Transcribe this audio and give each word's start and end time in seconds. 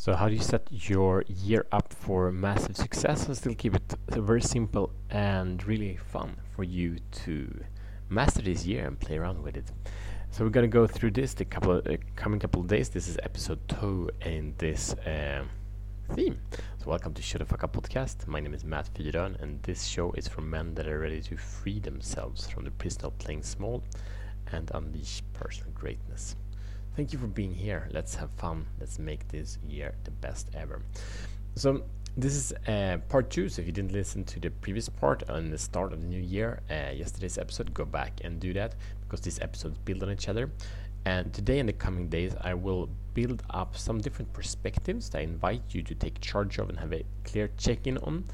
So 0.00 0.14
how 0.14 0.30
do 0.30 0.34
you 0.34 0.40
set 0.40 0.66
your 0.70 1.24
year 1.28 1.66
up 1.72 1.92
for 1.92 2.32
massive 2.32 2.74
success 2.74 3.26
and 3.26 3.36
still 3.36 3.54
keep 3.54 3.74
it 3.74 3.94
very 4.08 4.40
simple 4.40 4.94
and 5.10 5.62
really 5.66 5.98
fun 5.98 6.38
for 6.56 6.64
you 6.64 6.96
to 7.24 7.64
master 8.08 8.40
this 8.40 8.64
year 8.64 8.86
and 8.86 8.98
play 8.98 9.18
around 9.18 9.42
with 9.42 9.58
it? 9.58 9.70
So 10.30 10.42
we're 10.42 10.56
gonna 10.56 10.68
go 10.68 10.86
through 10.86 11.10
this 11.10 11.34
the 11.34 11.44
couple 11.44 11.72
of, 11.72 11.86
uh, 11.86 11.98
coming 12.16 12.40
couple 12.40 12.62
of 12.62 12.66
days. 12.66 12.88
This 12.88 13.08
is 13.08 13.18
episode 13.22 13.60
two 13.68 14.08
in 14.24 14.54
this 14.56 14.94
uh, 14.94 15.44
theme. 16.14 16.40
So 16.78 16.86
welcome 16.86 17.12
to 17.12 17.20
Shut 17.20 17.40
the 17.40 17.44
Fuck 17.44 17.64
Up 17.64 17.74
podcast. 17.74 18.26
My 18.26 18.40
name 18.40 18.54
is 18.54 18.64
Matt 18.64 18.88
Fyrön 18.94 19.38
and 19.42 19.62
this 19.64 19.84
show 19.84 20.12
is 20.12 20.26
for 20.26 20.40
men 20.40 20.72
that 20.76 20.88
are 20.88 20.98
ready 20.98 21.20
to 21.20 21.36
free 21.36 21.78
themselves 21.78 22.48
from 22.48 22.64
the 22.64 22.70
prison 22.70 23.04
of 23.04 23.18
playing 23.18 23.42
small 23.42 23.84
and 24.50 24.70
unleash 24.72 25.22
personal 25.34 25.72
greatness. 25.74 26.36
Thank 26.96 27.12
you 27.12 27.18
for 27.18 27.28
being 27.28 27.54
here. 27.54 27.88
Let's 27.92 28.14
have 28.16 28.30
fun. 28.32 28.66
Let's 28.80 28.98
make 28.98 29.26
this 29.28 29.58
year 29.66 29.94
the 30.04 30.10
best 30.10 30.50
ever. 30.54 30.82
So, 31.54 31.82
this 32.16 32.34
is 32.34 32.52
uh, 32.66 32.98
part 33.08 33.30
two. 33.30 33.48
So, 33.48 33.62
if 33.62 33.66
you 33.66 33.72
didn't 33.72 33.92
listen 33.92 34.24
to 34.24 34.40
the 34.40 34.50
previous 34.50 34.88
part 34.88 35.28
on 35.30 35.50
the 35.50 35.58
start 35.58 35.92
of 35.92 36.00
the 36.00 36.06
new 36.06 36.20
year, 36.20 36.60
uh, 36.68 36.90
yesterday's 36.92 37.38
episode, 37.38 37.72
go 37.72 37.84
back 37.84 38.20
and 38.24 38.40
do 38.40 38.52
that 38.54 38.74
because 39.02 39.20
these 39.20 39.40
episodes 39.40 39.78
build 39.84 40.02
on 40.02 40.10
each 40.10 40.28
other. 40.28 40.50
And 41.04 41.32
today 41.32 41.60
and 41.60 41.68
the 41.68 41.72
coming 41.72 42.08
days, 42.08 42.34
I 42.40 42.54
will 42.54 42.90
build 43.14 43.42
up 43.50 43.76
some 43.76 44.00
different 44.00 44.32
perspectives 44.32 45.08
that 45.10 45.18
I 45.18 45.22
invite 45.22 45.62
you 45.70 45.82
to 45.82 45.94
take 45.94 46.20
charge 46.20 46.58
of 46.58 46.68
and 46.68 46.78
have 46.78 46.92
a 46.92 47.04
clear 47.24 47.50
check 47.56 47.86
in 47.86 47.98
on. 47.98 48.24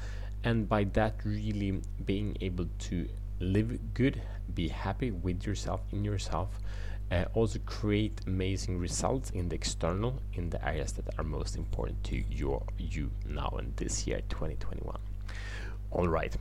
And 0.43 0.67
by 0.67 0.85
that, 0.93 1.15
really 1.23 1.81
being 2.05 2.35
able 2.41 2.67
to 2.79 3.07
live 3.39 3.93
good, 3.93 4.21
be 4.53 4.67
happy 4.67 5.11
with 5.11 5.45
yourself, 5.45 5.81
in 5.91 6.03
yourself, 6.03 6.49
uh, 7.11 7.25
also 7.33 7.59
create 7.65 8.21
amazing 8.27 8.77
results 8.77 9.29
in 9.31 9.49
the 9.49 9.55
external 9.55 10.21
in 10.33 10.49
the 10.49 10.67
areas 10.67 10.91
that 10.93 11.05
are 11.17 11.23
most 11.23 11.55
important 11.55 12.03
to 12.03 12.23
your 12.29 12.63
you 12.77 13.09
now 13.25 13.53
and 13.57 13.75
this 13.77 14.05
year 14.07 14.21
2021 14.29 14.97
all 15.91 16.07
right. 16.07 16.35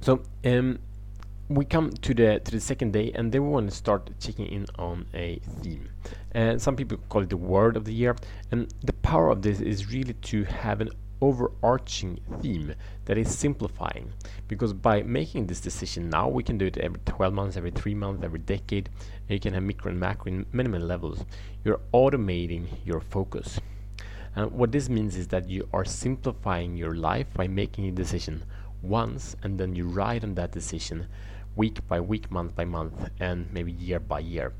So 0.00 0.22
um, 0.44 0.78
we 1.48 1.64
come 1.64 1.90
to 1.90 2.14
the 2.14 2.40
to 2.40 2.50
the 2.52 2.60
second 2.60 2.92
day 2.92 3.12
and 3.14 3.32
then 3.32 3.42
we 3.42 3.48
want 3.48 3.70
to 3.70 3.76
start 3.76 4.10
checking 4.20 4.46
in 4.46 4.66
on 4.78 5.06
a 5.14 5.40
theme. 5.62 5.88
And 6.32 6.60
some 6.60 6.76
people 6.76 6.98
call 7.08 7.22
it 7.22 7.30
the 7.30 7.36
word 7.36 7.76
of 7.76 7.84
the 7.84 7.92
year 7.92 8.14
and 8.50 8.72
the 8.84 8.92
power 8.92 9.30
of 9.30 9.42
this 9.42 9.60
is 9.60 9.90
really 9.90 10.14
to 10.14 10.44
have 10.44 10.80
an 10.80 10.90
overarching 11.20 12.20
theme 12.40 12.74
that 13.04 13.18
is 13.18 13.36
simplifying. 13.36 14.12
Because 14.46 14.72
by 14.72 15.02
making 15.02 15.46
this 15.46 15.60
decision 15.60 16.08
now 16.10 16.28
we 16.28 16.42
can 16.42 16.58
do 16.58 16.66
it 16.66 16.78
every 16.78 17.00
12 17.04 17.34
months 17.34 17.56
every 17.56 17.70
3 17.70 17.94
months 17.94 18.24
every 18.24 18.38
decade. 18.38 18.88
You 19.28 19.40
can 19.40 19.54
have 19.54 19.62
micro 19.62 19.90
and 19.90 20.00
macro 20.00 20.32
in 20.32 20.88
levels. 20.88 21.24
You're 21.64 21.80
automating 21.92 22.66
your 22.84 23.00
focus. 23.00 23.60
And 24.36 24.52
what 24.52 24.72
this 24.72 24.88
means 24.88 25.16
is 25.16 25.28
that 25.28 25.48
you 25.48 25.68
are 25.72 25.84
simplifying 25.84 26.76
your 26.76 26.94
life 26.94 27.26
by 27.34 27.48
making 27.48 27.86
a 27.86 27.90
decision 27.90 28.44
once 28.82 29.34
and 29.42 29.58
then 29.58 29.74
you 29.74 29.86
ride 29.88 30.22
on 30.22 30.34
that 30.36 30.52
decision 30.52 31.08
week 31.56 31.86
by 31.88 32.00
week 32.00 32.30
month 32.30 32.54
by 32.54 32.64
month 32.64 33.10
and 33.18 33.52
maybe 33.52 33.72
year 33.72 33.98
by 33.98 34.20
year. 34.20 34.52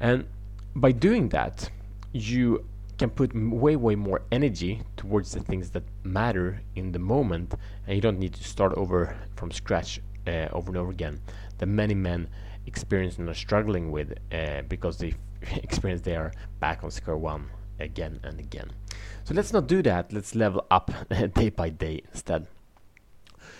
And 0.00 0.26
by 0.74 0.90
doing 0.92 1.28
that 1.28 1.70
you 2.12 2.64
can 3.02 3.10
put 3.10 3.34
way 3.34 3.74
way 3.74 3.96
more 3.96 4.22
energy 4.30 4.80
towards 4.96 5.32
the 5.32 5.40
things 5.40 5.70
that 5.70 5.82
matter 6.04 6.62
in 6.76 6.92
the 6.92 7.00
moment 7.00 7.52
and 7.84 7.96
you 7.96 8.00
don't 8.00 8.20
need 8.20 8.32
to 8.32 8.44
start 8.44 8.72
over 8.74 9.16
from 9.34 9.50
scratch 9.50 10.00
uh, 10.28 10.46
over 10.52 10.68
and 10.68 10.76
over 10.76 10.92
again. 10.92 11.20
That 11.58 11.66
many 11.66 11.94
men 11.94 12.28
experience 12.66 13.18
and 13.18 13.28
are 13.28 13.34
struggling 13.34 13.90
with 13.90 14.16
uh, 14.32 14.62
because 14.68 14.98
they 14.98 15.14
experience 15.64 16.02
they 16.02 16.14
are 16.14 16.30
back 16.60 16.84
on 16.84 16.92
square 16.92 17.16
one 17.16 17.50
again 17.80 18.20
and 18.22 18.38
again. 18.38 18.70
So 19.24 19.34
let's 19.34 19.52
not 19.52 19.66
do 19.66 19.82
that. 19.82 20.12
Let's 20.12 20.36
level 20.36 20.64
up 20.70 20.92
day 21.34 21.48
by 21.48 21.70
day 21.70 22.02
instead. 22.12 22.46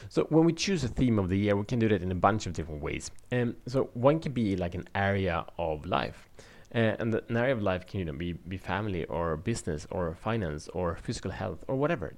So 0.08 0.22
when 0.30 0.44
we 0.44 0.52
choose 0.52 0.84
a 0.84 0.88
theme 0.88 1.18
of 1.18 1.28
the 1.28 1.36
year 1.36 1.56
we 1.56 1.64
can 1.64 1.80
do 1.80 1.88
that 1.88 2.00
in 2.00 2.12
a 2.12 2.20
bunch 2.28 2.46
of 2.46 2.52
different 2.52 2.80
ways. 2.80 3.10
Um, 3.32 3.56
so 3.66 3.91
one 3.94 4.20
can 4.20 4.31
be 4.31 4.54
like 4.54 4.76
an 4.76 4.88
area 4.94 5.44
of 5.58 5.84
life 5.84 6.28
uh, 6.75 6.97
and 6.99 7.12
the, 7.12 7.22
an 7.28 7.37
area 7.37 7.53
of 7.53 7.62
life 7.62 7.87
can 7.87 8.00
you 8.00 8.06
know, 8.06 8.12
be, 8.12 8.33
be 8.33 8.56
family 8.56 9.05
or 9.06 9.37
business 9.37 9.87
or 9.91 10.15
finance 10.15 10.69
or 10.69 10.97
physical 10.97 11.31
health 11.31 11.65
or 11.69 11.77
whatever, 11.77 12.15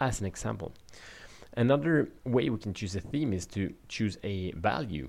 as 0.00 0.20
an 0.20 0.26
example. 0.26 0.72
Another 1.56 2.08
way 2.24 2.50
we 2.50 2.58
can 2.58 2.74
choose 2.74 2.96
a 2.96 3.00
theme 3.00 3.32
is 3.32 3.46
to 3.46 3.72
choose 3.88 4.18
a 4.24 4.50
value, 4.52 5.08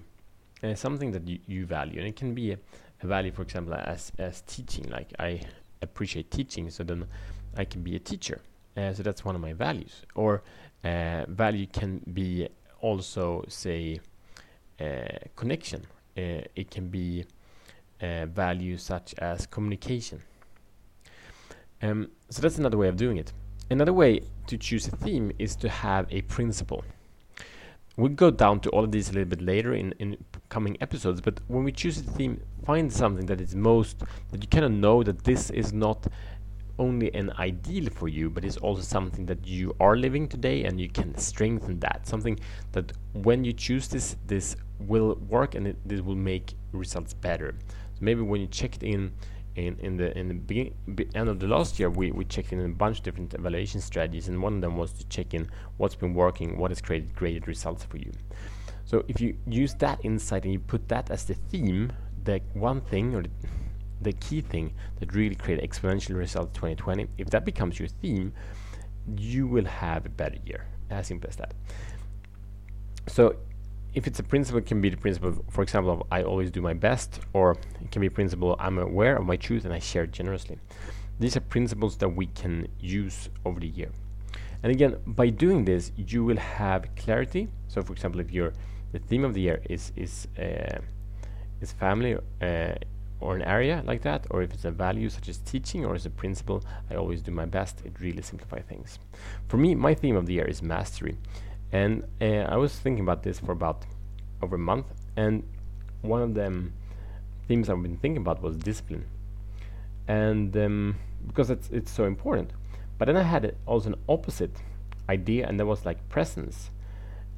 uh, 0.64 0.76
something 0.76 1.12
that 1.12 1.28
you, 1.28 1.40
you 1.48 1.66
value. 1.66 1.98
And 1.98 2.08
it 2.08 2.16
can 2.16 2.36
be 2.36 2.52
a, 2.52 2.58
a 3.02 3.08
value, 3.08 3.32
for 3.32 3.42
example, 3.42 3.74
as, 3.74 4.12
as 4.20 4.42
teaching, 4.42 4.88
like 4.90 5.12
I 5.18 5.42
appreciate 5.82 6.30
teaching, 6.30 6.70
so 6.70 6.84
then 6.84 7.08
I 7.58 7.66
can 7.66 7.82
be 7.82 7.96
a 7.96 8.00
teacher. 8.00 8.42
Uh, 8.78 8.94
so 8.94 9.02
that's 9.02 9.26
one 9.26 9.36
of 9.36 9.42
my 9.42 9.54
values. 9.54 10.04
Or 10.14 10.44
uh, 10.84 11.26
value 11.28 11.66
can 11.66 12.02
be 12.14 12.48
also, 12.82 13.44
say, 13.48 14.00
uh, 14.80 14.86
connection. 15.36 15.88
It 16.18 16.72
can 16.72 16.88
be 16.88 17.26
uh, 18.02 18.26
values 18.26 18.84
such 18.84 19.14
as 19.20 19.46
communication. 19.46 20.22
Um, 21.82 22.10
so 22.30 22.42
that's 22.42 22.58
another 22.58 22.78
way 22.78 22.88
of 22.88 22.98
doing 22.98 23.18
it. 23.18 23.32
Another 23.70 23.94
way 23.94 24.22
to 24.48 24.58
choose 24.58 24.88
a 24.88 24.92
theme 24.92 25.32
is 25.40 25.56
to 25.58 25.70
have 25.70 26.06
a 26.12 26.22
principle. 26.24 26.84
We'll 27.98 28.12
go 28.12 28.30
down 28.30 28.60
to 28.62 28.70
all 28.72 28.84
of 28.84 28.92
these 28.92 29.10
a 29.10 29.14
little 29.14 29.30
bit 29.30 29.42
later 29.42 29.74
in, 29.74 29.94
in 30.00 30.18
coming 30.50 30.78
episodes, 30.82 31.22
but 31.22 31.40
when 31.48 31.64
we 31.64 31.72
choose 31.72 31.98
a 31.98 32.04
theme, 32.04 32.42
find 32.66 32.92
something 32.92 33.26
that 33.28 33.40
is 33.40 33.56
most, 33.56 34.00
that 34.32 34.42
you 34.42 34.48
kind 34.50 34.66
of 34.66 34.72
know 34.72 35.02
that 35.04 35.24
this 35.24 35.50
is 35.50 35.72
not 35.72 36.06
only 36.78 37.14
an 37.14 37.32
ideal 37.40 37.90
for 37.90 38.08
you, 38.08 38.30
but 38.30 38.44
it's 38.44 38.58
also 38.58 38.82
something 38.82 39.26
that 39.28 39.48
you 39.48 39.74
are 39.80 39.96
living 39.96 40.28
today 40.28 40.66
and 40.66 40.80
you 40.80 40.90
can 40.90 41.18
strengthen 41.18 41.80
that. 41.80 42.06
Something 42.06 42.40
that 42.74 42.92
when 43.14 43.46
you 43.46 43.54
choose 43.54 43.88
this, 43.88 44.18
this 44.28 44.58
will 44.80 45.16
work 45.30 45.56
and 45.56 45.68
it, 45.68 45.78
this 45.86 46.02
will 46.02 46.16
make 46.16 46.54
results 46.74 47.14
better. 47.14 47.56
So 47.96 48.00
maybe 48.02 48.22
when 48.22 48.42
you 48.42 48.48
checked 48.48 48.84
in 48.84 49.14
in, 49.56 49.78
in 49.80 49.96
the 49.98 50.18
in 50.18 50.28
the 50.28 50.34
beginning, 50.34 50.74
be 50.96 51.08
end 51.16 51.30
of 51.30 51.40
the 51.40 51.48
last 51.48 51.80
year, 51.80 51.90
we, 51.90 52.12
we 52.12 52.26
checked 52.26 52.52
in 52.52 52.60
a 52.60 52.68
bunch 52.68 52.98
of 52.98 53.04
different 53.04 53.34
evaluation 53.34 53.80
strategies, 53.80 54.28
and 54.28 54.42
one 54.42 54.56
of 54.56 54.62
them 54.62 54.76
was 54.78 54.92
to 54.94 55.08
check 55.08 55.34
in 55.34 55.50
what's 55.78 55.96
been 55.96 56.14
working, 56.14 56.58
what 56.58 56.72
has 56.72 56.82
created 56.82 57.16
great 57.16 57.48
results 57.48 57.84
for 57.84 57.98
you. 57.98 58.12
So 58.84 59.04
if 59.08 59.20
you 59.20 59.38
use 59.48 59.74
that 59.76 60.00
insight 60.04 60.44
and 60.44 60.54
you 60.54 60.60
put 60.60 60.88
that 60.90 61.10
as 61.10 61.26
the 61.26 61.34
theme, 61.34 61.92
the 62.24 62.42
one 62.54 62.82
thing 62.82 63.16
or 63.16 63.24
the, 63.24 63.30
the 64.02 64.14
key 64.14 64.42
thing 64.42 64.74
that 65.00 65.14
really 65.14 65.36
created 65.36 65.68
exponential 65.68 66.16
results 66.16 66.52
2020, 66.54 67.08
if 67.18 67.30
that 67.30 67.46
becomes 67.46 67.80
your 67.80 67.88
theme, 67.88 68.34
you 69.18 69.48
will 69.48 69.66
have 69.66 70.06
a 70.06 70.10
better 70.10 70.38
year. 70.46 70.68
As 70.90 71.08
simple 71.08 71.30
as 71.30 71.36
that. 71.38 71.54
So 73.08 73.38
if 73.96 74.08
it's 74.08 74.20
a 74.20 74.24
principle, 74.24 74.60
it 74.60 74.66
can 74.66 74.82
be 74.82 74.90
the 74.90 74.98
principle, 74.98 75.44
for 75.50 75.62
example, 75.64 75.92
of 75.92 76.04
I 76.12 76.24
always 76.24 76.52
do 76.52 76.62
my 76.62 76.74
best, 76.74 77.22
or 77.32 77.58
it 77.82 77.92
can 77.92 78.02
be 78.02 78.08
a 78.08 78.12
principle 78.12 78.56
I'm 78.60 78.78
aware 78.78 79.16
of 79.16 79.26
my 79.26 79.38
truth 79.38 79.64
and 79.64 79.74
I 79.74 79.80
share 79.80 80.04
it 80.04 80.12
generously. 80.12 80.60
These 81.18 81.38
are 81.38 81.40
principles 81.40 81.96
that 81.98 82.10
we 82.10 82.26
can 82.28 82.68
use 82.80 83.30
over 83.46 83.60
the 83.60 83.68
year. 83.68 83.90
And 84.64 84.72
again, 84.72 84.98
by 85.06 85.30
doing 85.30 85.64
this, 85.64 85.94
you 85.96 86.26
will 86.26 86.38
have 86.38 86.94
clarity. 86.98 87.48
So, 87.70 87.82
for 87.82 87.94
example, 87.94 88.20
if 88.20 88.32
your 88.32 88.52
the 88.92 89.00
theme 89.00 89.24
of 89.24 89.34
the 89.34 89.42
year 89.42 89.62
is 89.70 89.94
is 89.96 90.28
uh, 90.38 90.80
is 91.62 91.72
family 91.72 92.18
uh, 92.42 92.76
or 93.22 93.36
an 93.36 93.44
area 93.44 93.82
like 93.86 94.02
that, 94.02 94.28
or 94.30 94.42
if 94.42 94.54
it's 94.54 94.66
a 94.66 94.72
value 94.72 95.10
such 95.10 95.30
as 95.30 95.38
teaching 95.38 95.86
or 95.86 95.96
as 95.96 96.06
a 96.06 96.10
principle, 96.10 96.64
I 96.90 96.96
always 96.96 97.22
do 97.22 97.32
my 97.32 97.46
best. 97.46 97.82
It 97.86 97.94
really 98.02 98.22
simplifies 98.22 98.66
things. 98.68 99.00
For 99.48 99.58
me, 99.58 99.74
my 99.74 99.94
theme 99.94 100.18
of 100.18 100.26
the 100.26 100.34
year 100.34 100.46
is 100.46 100.62
mastery. 100.62 101.18
And 101.76 102.06
uh, 102.22 102.54
I 102.54 102.56
was 102.56 102.74
thinking 102.80 103.04
about 103.04 103.24
this 103.24 103.38
for 103.38 103.52
about 103.52 103.86
over 104.42 104.56
a 104.56 104.66
month, 104.72 104.86
and 105.18 105.44
one 106.04 106.22
of 106.22 106.34
the 106.34 106.72
themes 107.50 107.70
I've 107.70 107.82
been 107.82 107.98
thinking 107.98 108.22
about 108.22 108.42
was 108.42 108.56
discipline, 108.56 109.04
and 110.08 110.56
um, 110.56 110.96
because 111.28 111.50
it's 111.50 111.70
it's 111.72 111.92
so 111.92 112.06
important. 112.06 112.52
But 112.98 113.08
then 113.08 113.18
I 113.18 113.24
had 113.24 113.58
also 113.66 113.90
an 113.90 113.98
opposite 114.08 114.56
idea, 115.10 115.48
and 115.48 115.60
that 115.60 115.66
was 115.66 115.86
like 115.86 116.00
presence. 116.08 116.72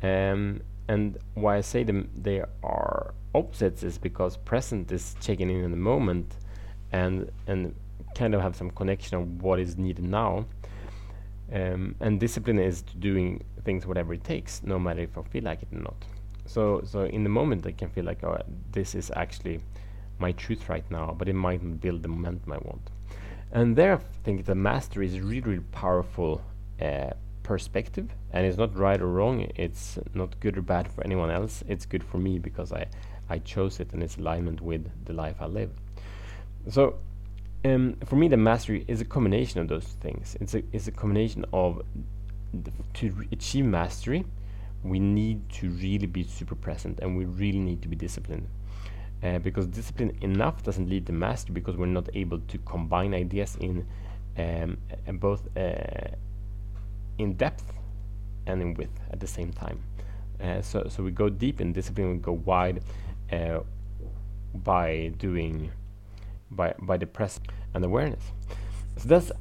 Um, 0.04 0.62
and 0.88 1.18
why 1.34 1.58
I 1.58 1.62
say 1.62 1.82
them 1.84 2.08
they 2.16 2.44
are 2.62 3.16
opposites 3.34 3.82
is 3.82 3.98
because 3.98 4.38
present 4.38 4.92
is 4.92 5.16
checking 5.20 5.50
in 5.50 5.64
in 5.64 5.72
the 5.72 5.84
moment, 5.92 6.36
and 6.92 7.32
and 7.48 7.74
kind 8.14 8.36
of 8.36 8.42
have 8.42 8.56
some 8.56 8.70
connection 8.70 9.18
of 9.18 9.42
what 9.42 9.60
is 9.60 9.80
needed 9.80 10.06
now. 10.06 10.46
Um, 11.52 11.96
and 12.00 12.20
discipline 12.20 12.60
is 12.60 12.82
doing 12.82 13.44
things 13.64 13.86
whatever 13.86 14.14
it 14.14 14.24
takes, 14.24 14.62
no 14.64 14.78
matter 14.78 15.02
if 15.02 15.18
I 15.18 15.22
feel 15.24 15.44
like 15.44 15.62
it 15.62 15.70
or 15.72 15.80
not. 15.80 16.06
So, 16.46 16.82
so 16.86 17.04
in 17.04 17.24
the 17.24 17.30
moment, 17.30 17.66
I 17.66 17.72
can 17.72 17.90
feel 17.90 18.06
like, 18.06 18.24
oh, 18.24 18.42
this 18.72 18.96
is 18.96 19.12
actually 19.16 19.60
my 20.20 20.32
truth 20.34 20.70
right 20.70 20.90
now, 20.90 21.16
but 21.18 21.30
it 21.30 21.34
might 21.34 21.64
not 21.64 21.80
build 21.80 22.04
the 22.04 22.08
momentum 22.08 22.54
I 22.54 22.58
want. 22.58 22.90
And 23.52 23.76
there, 23.76 23.94
I 23.94 24.00
think 24.24 24.46
the 24.46 24.56
mastery 24.56 25.08
is 25.08 25.20
really, 25.20 25.42
really 25.42 25.64
powerful 25.72 26.42
uh, 26.82 27.12
perspective, 27.44 28.10
and 28.32 28.46
it's 28.46 28.58
not 28.58 28.76
right 28.76 29.00
or 29.00 29.08
wrong. 29.08 29.50
It's 29.56 29.98
not 30.14 30.40
good 30.40 30.58
or 30.58 30.62
bad 30.62 30.92
for 30.92 31.04
anyone 31.04 31.32
else. 31.32 31.64
It's 31.68 31.86
good 31.86 32.04
for 32.04 32.18
me 32.18 32.40
because 32.40 32.74
I, 32.74 32.88
I 33.30 33.40
chose 33.40 33.80
it, 33.80 33.94
and 33.94 34.04
it's 34.04 34.18
alignment 34.18 34.62
with 34.62 34.90
the 35.06 35.14
life 35.14 35.36
I 35.40 35.46
live. 35.46 35.72
So, 36.70 36.96
um, 37.66 37.98
for 38.06 38.16
me, 38.16 38.28
the 38.28 38.38
mastery 38.38 38.86
is 38.88 39.02
a 39.02 39.06
combination 39.06 39.60
of 39.60 39.68
those 39.68 39.86
things. 39.86 40.38
It's 40.40 40.54
a 40.54 40.64
it's 40.72 40.88
a 40.88 40.92
combination 40.92 41.46
of 41.54 41.84
to 42.96 43.28
achieve 43.32 43.66
mastery, 43.66 44.26
we 44.84 45.00
need 45.00 45.50
to 45.50 45.70
really 45.70 46.08
be 46.08 46.24
super 46.24 46.56
present, 46.56 47.00
and 47.00 47.18
we 47.18 47.26
really 47.26 47.60
need 47.60 47.82
to 47.82 47.88
be 47.88 47.96
disciplined. 47.96 48.48
Uh, 49.24 49.40
because 49.40 49.66
discipline 49.66 50.16
enough 50.22 50.62
doesn't 50.62 50.88
lead 50.88 51.06
to 51.08 51.12
mastery 51.12 51.52
because 51.52 51.76
we're 51.76 51.88
not 51.88 52.08
able 52.14 52.40
to 52.48 52.58
combine 52.60 53.16
ideas 53.16 53.58
in 53.60 53.84
um, 54.38 54.78
both 55.14 55.48
uh, 55.58 56.08
in 57.18 57.34
depth 57.34 57.74
and 58.46 58.62
in 58.62 58.74
width 58.76 59.00
at 59.12 59.20
the 59.20 59.28
same 59.28 59.52
time. 59.52 59.82
Uh, 60.42 60.62
so, 60.62 60.88
so 60.88 61.02
we 61.02 61.10
go 61.10 61.30
deep 61.30 61.60
in 61.60 61.74
discipline, 61.74 62.12
we 62.12 62.18
go 62.18 62.34
wide 62.34 62.84
uh, 63.32 63.60
by 64.54 65.12
doing 65.18 65.72
by 66.52 66.74
by 66.80 66.98
the 66.98 67.08
press 67.08 67.40
and 67.74 67.84
awareness. 67.84 68.24
So 68.98 69.10
that's 69.10 69.32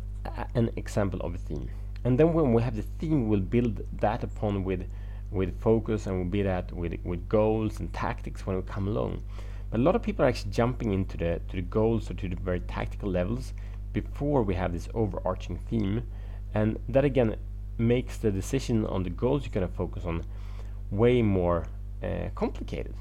an 0.54 0.70
example 0.76 1.20
of 1.20 1.34
a 1.34 1.38
theme. 1.38 1.70
And 2.04 2.18
then 2.18 2.32
when 2.32 2.52
we 2.52 2.62
have 2.62 2.76
the 2.76 2.82
theme, 2.82 3.28
we'll 3.28 3.40
build 3.40 3.80
that 4.00 4.22
upon 4.22 4.64
with 4.64 4.88
with 5.30 5.60
focus 5.60 6.06
and 6.06 6.16
we'll 6.16 6.30
build 6.30 6.46
that 6.46 6.72
with 6.72 6.94
with 7.04 7.28
goals 7.28 7.80
and 7.80 7.92
tactics 7.92 8.46
when 8.46 8.56
we 8.56 8.62
come 8.62 8.88
along. 8.88 9.22
But 9.70 9.80
a 9.80 9.82
lot 9.82 9.96
of 9.96 10.02
people 10.02 10.24
are 10.24 10.28
actually 10.28 10.52
jumping 10.52 10.92
into 10.92 11.16
the 11.16 11.40
to 11.48 11.56
the 11.56 11.62
goals 11.62 12.10
or 12.10 12.14
to 12.14 12.28
the 12.28 12.36
very 12.36 12.60
tactical 12.60 13.10
levels 13.10 13.52
before 13.92 14.42
we 14.42 14.54
have 14.54 14.72
this 14.72 14.88
overarching 14.94 15.58
theme, 15.58 16.02
and 16.54 16.78
that 16.88 17.04
again 17.04 17.36
makes 17.78 18.18
the 18.18 18.30
decision 18.30 18.86
on 18.86 19.02
the 19.02 19.10
goals 19.10 19.42
you're 19.42 19.52
going 19.52 19.66
to 19.66 19.74
focus 19.74 20.04
on 20.04 20.24
way 20.90 21.22
more 21.22 21.66
uh, 22.02 22.28
complicated. 22.34 22.94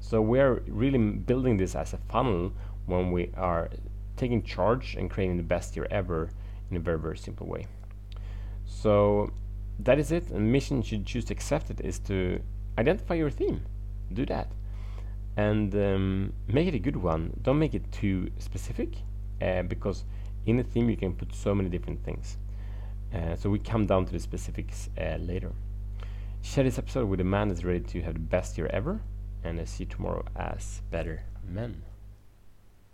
So 0.00 0.20
we're 0.20 0.62
really 0.66 0.98
building 0.98 1.56
this 1.56 1.74
as 1.74 1.94
a 1.94 1.98
funnel 2.10 2.52
when 2.86 3.12
we 3.12 3.30
are 3.36 3.70
taking 4.16 4.42
charge 4.42 4.94
and 4.94 5.10
creating 5.10 5.36
the 5.36 5.42
best 5.42 5.76
year 5.76 5.86
ever 5.90 6.30
in 6.70 6.76
a 6.76 6.80
very 6.80 6.98
very 6.98 7.16
simple 7.16 7.46
way. 7.46 7.66
So 8.64 9.32
that 9.78 9.98
is 9.98 10.12
it. 10.12 10.30
And 10.30 10.52
mission 10.52 10.82
should 10.82 11.06
choose 11.06 11.24
to 11.26 11.32
accept 11.32 11.70
it 11.70 11.80
is 11.80 11.98
to 12.00 12.40
identify 12.78 13.14
your 13.14 13.30
theme. 13.30 13.62
Do 14.12 14.26
that. 14.26 14.48
And 15.36 15.74
um, 15.74 16.32
make 16.46 16.68
it 16.68 16.74
a 16.74 16.78
good 16.78 16.96
one. 16.96 17.38
Don't 17.42 17.58
make 17.58 17.74
it 17.74 17.90
too 17.90 18.30
specific 18.38 18.96
uh, 19.42 19.62
because 19.62 20.04
in 20.46 20.58
a 20.60 20.62
theme 20.62 20.88
you 20.88 20.96
can 20.96 21.14
put 21.14 21.34
so 21.34 21.54
many 21.54 21.68
different 21.68 22.04
things. 22.04 22.36
Uh, 23.12 23.36
so 23.36 23.50
we 23.50 23.58
come 23.58 23.86
down 23.86 24.04
to 24.06 24.12
the 24.12 24.18
specifics 24.18 24.90
uh, 25.00 25.16
later. 25.18 25.52
Share 26.42 26.64
this 26.64 26.78
episode 26.78 27.08
with 27.08 27.20
a 27.20 27.24
man 27.24 27.48
that's 27.48 27.64
ready 27.64 27.80
to 27.80 28.02
have 28.02 28.14
the 28.14 28.20
best 28.20 28.58
year 28.58 28.68
ever. 28.72 29.00
And 29.42 29.60
I 29.60 29.64
see 29.64 29.84
tomorrow 29.84 30.24
as 30.36 30.82
better 30.90 31.22
men. 31.46 31.82